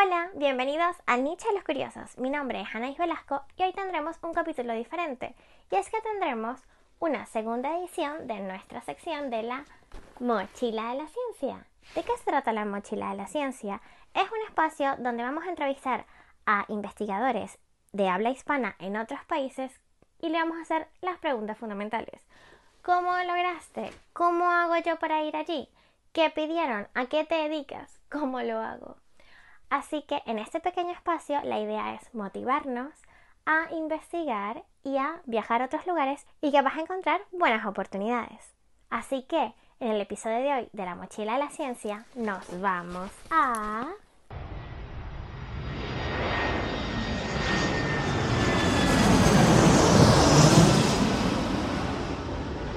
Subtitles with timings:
[0.00, 2.16] Hola, bienvenidos a Nietzsche de los Curiosos.
[2.18, 5.34] Mi nombre es Anaís Velasco y hoy tendremos un capítulo diferente.
[5.72, 6.60] Y es que tendremos
[7.00, 9.64] una segunda edición de nuestra sección de la
[10.20, 11.66] Mochila de la Ciencia.
[11.96, 13.80] ¿De qué se trata la Mochila de la Ciencia?
[14.14, 16.06] Es un espacio donde vamos a entrevistar
[16.46, 17.58] a investigadores
[17.92, 19.80] de habla hispana en otros países
[20.20, 22.24] y le vamos a hacer las preguntas fundamentales.
[22.82, 23.90] ¿Cómo lograste?
[24.12, 25.68] ¿Cómo hago yo para ir allí?
[26.12, 26.86] ¿Qué pidieron?
[26.94, 27.98] ¿A qué te dedicas?
[28.08, 28.96] ¿Cómo lo hago?
[29.70, 32.92] Así que en este pequeño espacio la idea es motivarnos
[33.44, 38.54] a investigar y a viajar a otros lugares y que vas a encontrar buenas oportunidades.
[38.90, 43.10] Así que en el episodio de hoy de la mochila de la ciencia nos vamos
[43.30, 43.92] a...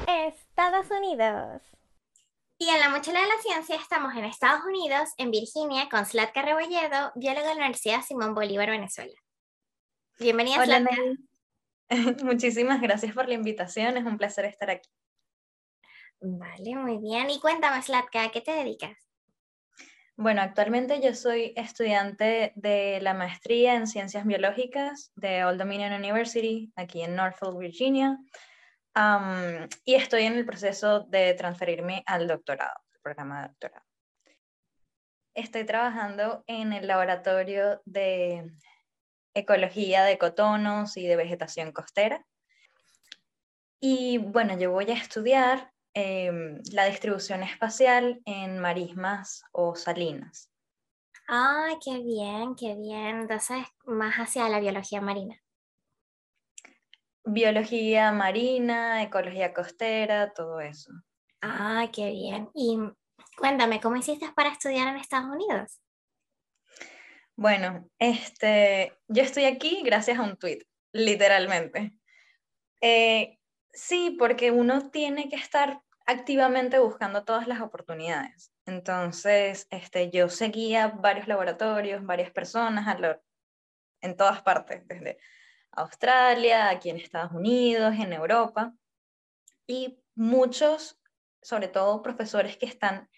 [0.07, 1.61] Estados Unidos.
[2.61, 6.43] Y en la mochila de la ciencia estamos en Estados Unidos, en Virginia, con Slatka
[6.43, 9.15] Rebolledo, bióloga de la Universidad Simón Bolívar, Venezuela.
[10.19, 10.85] Bienvenida, Hola,
[12.23, 14.91] Muchísimas gracias por la invitación, es un placer estar aquí.
[16.19, 17.31] Vale, muy bien.
[17.31, 18.95] Y cuéntame, Slatka, ¿a qué te dedicas?
[20.15, 26.71] Bueno, actualmente yo soy estudiante de la maestría en Ciencias Biológicas de Old Dominion University,
[26.75, 28.19] aquí en Norfolk, Virginia
[29.85, 33.85] y estoy en el proceso de transferirme al doctorado, el programa de doctorado.
[35.33, 38.51] Estoy trabajando en el laboratorio de
[39.33, 42.25] ecología de cotonos y de vegetación costera.
[43.79, 50.49] Y bueno, yo voy a estudiar em, la distribución espacial en marismas o salinas.
[51.27, 53.21] ¡Ay, qué bien, qué bien!
[53.21, 55.40] Entonces, más hacia la biología marina
[57.23, 60.91] biología marina, ecología costera, todo eso.
[61.41, 62.49] Ah, qué bien.
[62.53, 62.77] Y
[63.37, 65.81] cuéntame, ¿cómo hiciste para estudiar en Estados Unidos?
[67.35, 70.59] Bueno, este, yo estoy aquí gracias a un tweet,
[70.93, 71.93] literalmente.
[72.81, 73.39] Eh,
[73.73, 78.51] sí, porque uno tiene que estar activamente buscando todas las oportunidades.
[78.65, 82.85] Entonces, este, yo seguía varios laboratorios, varias personas
[84.01, 85.17] en todas partes, desde
[85.71, 88.73] Australia, aquí en Estados Unidos, en Europa,
[89.67, 90.99] y muchos,
[91.41, 93.09] sobre todo profesores que están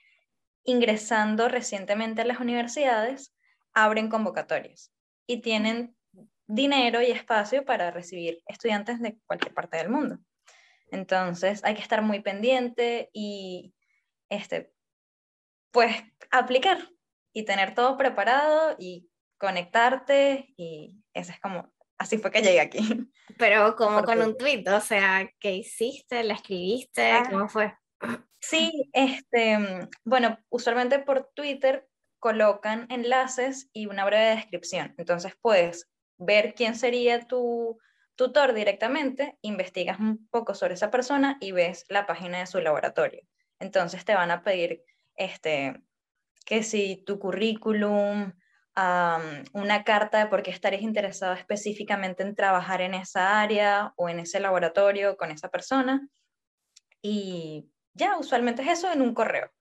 [0.64, 3.36] ingresando recientemente a las universidades,
[3.74, 4.94] abren convocatorias
[5.28, 5.96] y tienen
[6.48, 10.20] dinero y espacio para recibir estudiantes de cualquier parte del mundo.
[10.92, 13.74] Entonces hay que estar muy pendiente y
[14.30, 14.72] este,
[15.72, 15.96] pues
[16.30, 16.78] aplicar
[17.34, 19.10] y tener todo preparado y
[19.40, 22.80] conectarte y ese es como así fue que llegué aquí.
[23.38, 26.24] Pero como con un tweet, o sea, ¿qué hiciste?
[26.24, 27.12] ¿La escribiste?
[27.12, 27.28] Ah.
[27.30, 27.74] ¿Cómo fue?
[28.40, 29.58] Sí, este,
[30.04, 31.88] bueno, usualmente por Twitter
[32.20, 34.94] colocan enlaces y una breve descripción.
[34.98, 37.78] Entonces puedes ver quién sería tu
[38.16, 43.22] tutor directamente, investigas un poco sobre esa persona y ves la página de su laboratorio.
[43.60, 44.84] Entonces te van a pedir
[45.16, 45.82] este,
[46.46, 48.34] que si tu currículum,
[48.76, 54.20] una carta de por qué estarías interesado específicamente en trabajar en esa área o en
[54.20, 56.08] ese laboratorio con esa persona.
[57.02, 59.52] Y ya, usualmente es eso en un correo.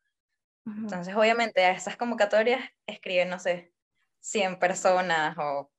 [0.65, 3.73] Entonces, obviamente, a esas convocatorias escriben, no sé,
[4.21, 5.71] 100 personas o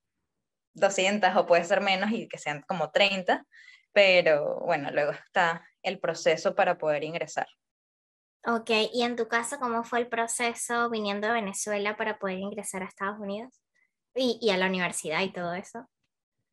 [0.73, 3.45] 200 o puede ser menos y que sean como 30,
[3.93, 7.47] pero bueno, luego está el proceso para poder ingresar.
[8.45, 12.83] Ok, y en tu caso, ¿cómo fue el proceso viniendo de Venezuela para poder ingresar
[12.83, 13.61] a Estados Unidos?
[14.15, 15.89] Y, a la universidad y todo eso.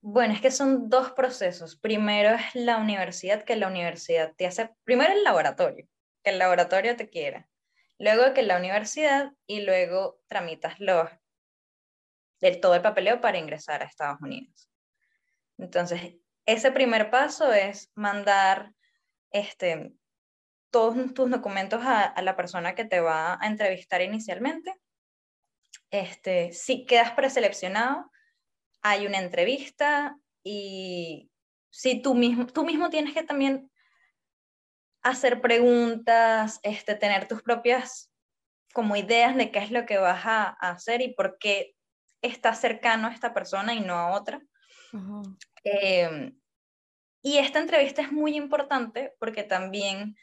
[0.00, 1.76] Bueno, es que son dos procesos.
[1.76, 5.86] Primero es la universidad, que la universidad te hace, primero el laboratorio,
[6.22, 7.48] que el laboratorio te quiera.
[7.98, 11.10] Luego que la universidad y luego tramitas los,
[12.40, 14.70] del todo el papeleo para ingresar a Estados Unidos.
[15.58, 16.14] Entonces,
[16.46, 18.72] ese primer paso es mandar
[19.32, 19.92] este,
[20.70, 24.74] todos tus documentos a, la persona que te va a entrevistar inicialmente.
[25.90, 28.10] Este, si quedas preseleccionado,
[28.82, 31.30] hay una entrevista y
[31.70, 33.70] si tú mismo, tú mismo tienes que también
[35.02, 38.10] hacer preguntas, este, tener tus propias
[38.72, 41.74] como ideas de qué es lo que vas a, hacer y por qué
[42.22, 44.40] estás cercano a esta persona y no a otra.
[45.64, 46.38] Em,
[47.22, 50.16] y esta entrevista es muy importante porque también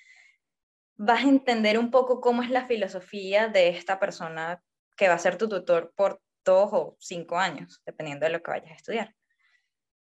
[0.97, 4.61] vas a entender un poco cómo es la filosofía de esta persona
[4.95, 8.51] que va a ser tu tutor por dos o cinco años, dependiendo de lo que
[8.51, 9.15] vayas a estudiar.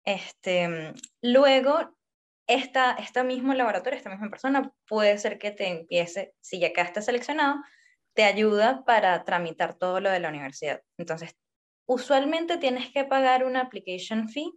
[0.05, 1.97] Este, luego,
[2.47, 7.03] esta, esta mismo laboratorio, esta misma persona, puede ser que te empiece, si ya quedaste
[7.03, 7.57] seleccionado,
[8.15, 10.83] te ayuda para tramitar todo lo de la universidad.
[10.99, 11.35] Entonces,
[11.87, 14.53] usualmente tienes que pagar una application fee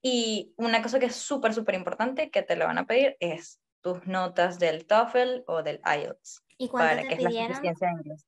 [0.00, 3.60] y una cosa que es súper, súper importante que te lo van a pedir es
[3.82, 6.44] tus notas del TOEFL o del IELTS.
[6.58, 7.54] ¿Y cuánto para te que es la pidieron?
[7.54, 8.26] suficiencia de inglés.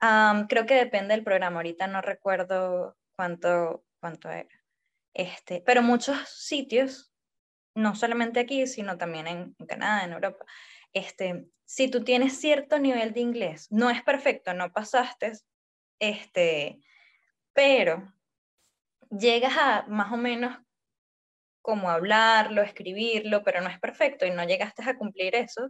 [0.00, 1.56] Am, creo que depende del programa.
[1.56, 4.48] Ahorita no recuerdo cuánto, cuánto era.
[5.14, 7.12] Este, pero muchos sitios,
[7.74, 10.44] no solamente aquí, sino también en, en Canadá, en Europa,
[10.92, 15.32] este, si tú tienes cierto nivel de inglés, no es perfecto, no pasaste,
[15.98, 16.80] este,
[17.52, 18.12] pero
[19.10, 20.58] llegas a más o menos
[21.68, 25.68] como hablarlo, escribirlo, pero no es perfecto y no llegaste a cumplir eso,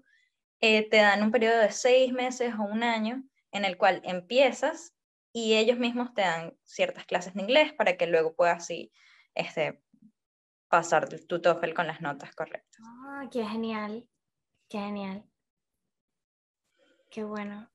[0.61, 4.95] eh, te dan un periodo de seis meses o un año en el cual empiezas
[5.33, 8.93] y ellos mismos te dan ciertas clases de inglés para que luego puedas así,
[9.35, 9.83] este,
[10.69, 12.81] pasar tu TOEFL con las notas correctas.
[12.81, 14.09] Ah, qué genial.
[14.69, 15.25] Qué genial.
[17.11, 17.69] Qué bueno.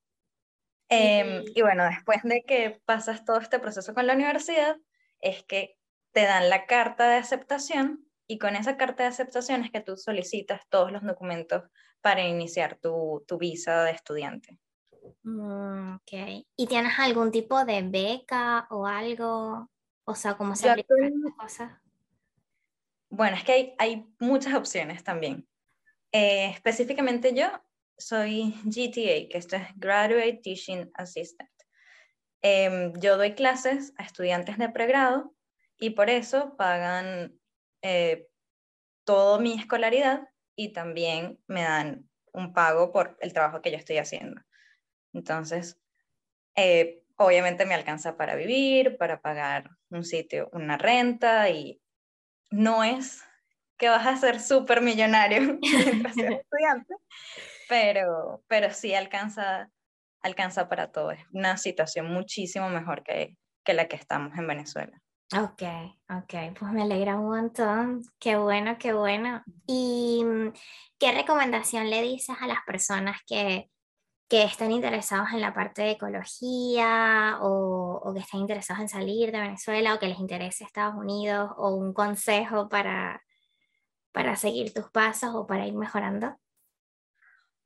[0.88, 4.78] Em, Y- y bueno, después de que pasas todo este proceso con la universidad,
[5.20, 5.76] es que
[6.12, 9.96] te dan la carta de aceptación y con esa carta de aceptación es que tú
[9.96, 11.64] solicitas todos los documentos
[12.00, 14.58] para iniciar tu, tu visa de estudiante.
[15.22, 16.44] Mm, ok.
[16.56, 19.70] ¿Y tienes algún tipo de beca o algo?
[20.04, 21.72] O sea, ¿cómo se aplican estas cosas?
[23.10, 25.46] Bueno, es que hay, hay muchas opciones también.
[26.12, 27.46] Eh, específicamente yo
[27.96, 31.50] soy GTA, que esto es Graduate Teaching Assistant.
[32.42, 35.34] Em, yo doy clases a estudiantes de pregrado
[35.78, 37.38] y por eso pagan
[37.84, 38.28] eh,
[39.04, 40.26] toda mi escolaridad
[40.56, 44.40] y también me dan un pago por el trabajo que yo estoy haciendo.
[45.12, 45.78] Entonces,
[46.56, 51.82] eh, obviamente me alcanza para vivir, para pagar un sitio, una renta y
[52.50, 53.22] no es
[53.76, 56.94] que vas a ser súper millonario mientras seas estudiante,
[57.68, 59.68] pero, pero sí alcanza,
[60.22, 61.10] alcanza para todo.
[61.10, 65.03] Es una situación muchísimo mejor que, que la que estamos en Venezuela.
[65.36, 65.62] Ok,
[66.10, 68.02] ok, pues me alegra un montón.
[68.20, 69.42] Qué bueno, qué bueno.
[69.66, 70.52] ¿Y mm,
[70.96, 73.68] qué recomendación le dices a las personas que,
[74.28, 79.40] que están interesados en la parte de ecología o, que están interesados en salir de
[79.40, 83.20] Venezuela o que les interese Estados Unidos o un consejo para,
[84.12, 86.38] para seguir tus pasos o para ir mejorando?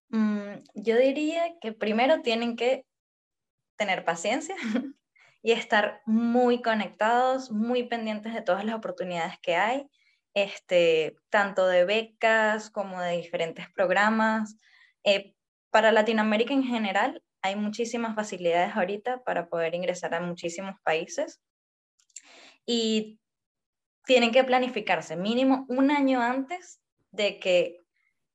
[0.09, 2.87] Mm, yo diría que primero tienen que
[3.77, 4.57] tener paciencia
[5.43, 9.89] y estar muy conectados, muy pendientes de todas las oportunidades que hay,
[10.35, 14.57] este, tanto de becas como de diferentes programas.
[15.05, 15.35] Eh,
[15.71, 21.41] para Latinoamérica en general hay muchísimas facilidades ahorita para poder ingresar a muchísimos países
[22.67, 23.21] y
[24.05, 26.81] tienen que planificarse mínimo un año antes
[27.11, 27.81] de que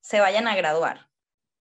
[0.02, 1.10] se vayan a graduar.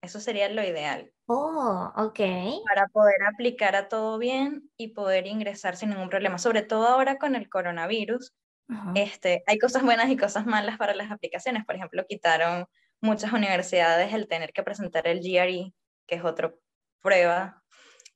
[0.03, 2.21] Eso sería lo ideal Oh, ok.
[2.69, 6.37] para poder aplicar a todo bien y poder ingresar sin ningún problema.
[6.39, 8.35] Sobre todo ahora con el coronavirus,
[8.95, 11.65] este, hay cosas buenas y cosas malas para las aplicaciones.
[11.65, 12.67] Por ejemplo, quitaron
[13.01, 15.73] muchas universidades el tener que presentar el GRE,
[16.07, 16.55] que es otra
[17.01, 17.63] prueba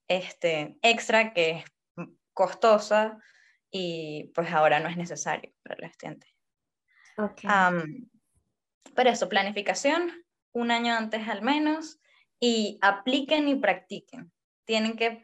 [0.09, 1.65] este, extra que es
[2.35, 3.19] costosa
[3.71, 6.31] y pues ahora no es necesario para los estudiantes.
[7.17, 7.41] Ok.
[7.45, 8.09] Am,
[8.95, 10.13] pero eso, planificación,
[10.53, 11.99] un año antes al menos,
[12.41, 14.33] y apliquen y practiquen.
[14.65, 15.23] Tienen que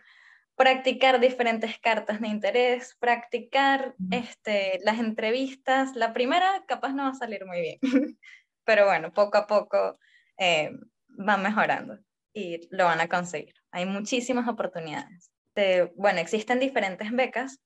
[0.56, 5.96] practicar diferentes cartas de interés, practicar este, las entrevistas.
[5.96, 7.78] La primera capaz no va a salir muy bien,
[8.64, 9.98] pero bueno, poco a poco
[10.38, 10.70] eh,
[11.08, 11.98] van mejorando
[12.32, 13.54] y lo van a conseguir.
[13.70, 15.31] Hay muchísimas oportunidades.
[15.54, 17.58] De- bueno, existen diferentes becas.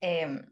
[0.00, 0.44] em,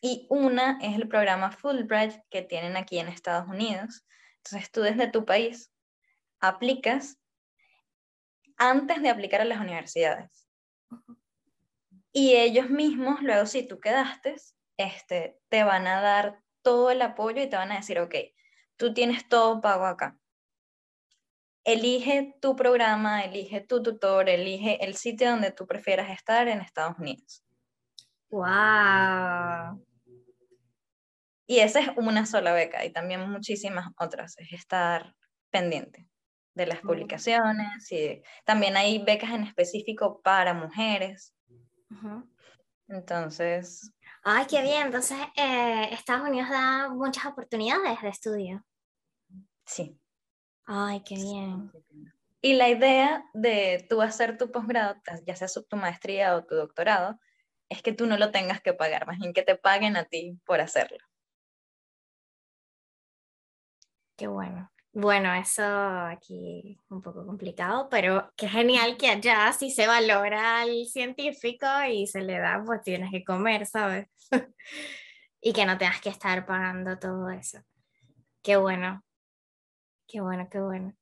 [0.00, 4.04] y una es el programa Fulbright que tienen aquí en Estados Unidos.
[4.44, 5.72] Entonces tú desde tu país
[6.48, 7.18] aplicas
[8.56, 10.48] antes de aplicar a las universidades.
[12.12, 14.36] Y ellos mismos, luego si tú quedaste,
[14.76, 18.14] este, te van a dar todo el apoyo y te van a decir, ok,
[18.76, 20.16] tú tienes todo pago acá.
[21.64, 26.98] Elige tu programa, elige tu tutor, elige el sitio donde tú prefieras estar en Estados
[26.98, 27.42] Unidos.
[28.30, 29.84] Wow.
[31.46, 35.14] Y esa es una sola beca y también muchísimas otras, es estar
[35.50, 36.08] pendiente
[36.54, 41.34] de las publicaciones y también hay becas en específico para mujeres.
[42.88, 43.92] Entonces,
[44.22, 44.86] Ay, qué bien.
[44.86, 48.64] Entonces, eh, Estados Unidos da muchas oportunidades de estudio.
[49.66, 49.98] sí.
[50.66, 51.70] Ay, qué bien.
[52.40, 54.96] Y la idea de tú hacer tu posgrado,
[55.26, 57.18] ya sea tu maestría o tu doctorado,
[57.68, 60.38] es que tú no lo tengas que pagar, más bien que te paguen a ti
[60.44, 60.98] por hacerlo.
[64.16, 64.70] Qué bueno.
[64.96, 70.86] Bueno, eso aquí un poco complicado, pero qué genial que allá si se valora al
[70.86, 74.06] científico y se le da, pues tienes que comer, ¿sabes?
[75.40, 77.58] y que no tengas que estar pagando todo eso.
[78.40, 79.02] Qué bueno,
[80.06, 80.94] qué bueno, qué bueno.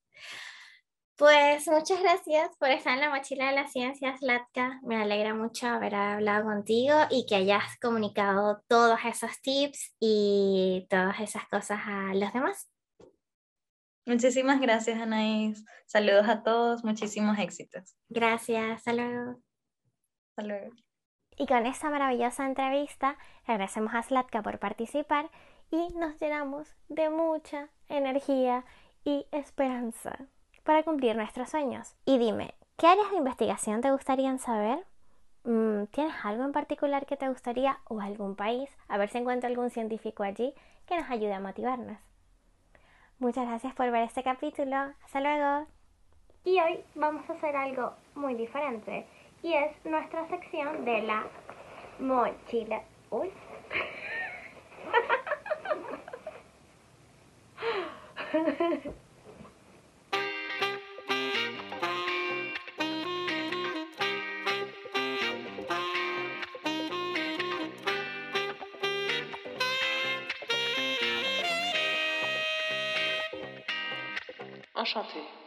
[1.17, 4.81] Pues muchas gracias por estar en la mochila de las ciencias, Latka.
[4.85, 11.21] Me alegra mucho haber hablado contigo y que hayas comunicado todos esos tips y todas
[11.21, 12.72] esas cosas a los demás.
[14.13, 15.65] Muchísimas gracias, Anaís.
[15.87, 17.97] Saludos a todos, muchísimos éxitos.
[18.11, 18.77] Gracias.
[18.77, 19.39] Hasta luego.
[21.39, 23.17] Y con esta maravillosa entrevista,
[23.47, 25.31] agradecemos a Slatka por participar
[25.71, 28.67] y nos llenamos de mucha energía
[29.03, 30.19] y esperanza
[30.63, 31.97] para cumplir nuestros sueños.
[32.05, 34.85] Y dime, ¿qué áreas de investigación te gustaría saber?
[35.45, 38.69] Mm, ¿Tienes algo en particular que te gustaría o algún país?
[38.89, 40.53] A ver si encuentro algún científico allí
[40.85, 42.12] que nos ayude a motivarnos.
[43.23, 44.77] Muchas gracias por ver este capítulo.
[45.05, 45.69] Hasta luego.
[46.45, 49.07] Y hoy vamos a hacer algo muy diferente
[49.45, 51.23] y es nuestra sección de la
[52.01, 52.83] mochila.
[53.11, 53.31] Uy.
[74.93, 75.42] Enchanté.